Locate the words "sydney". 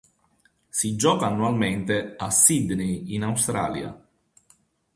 2.31-3.13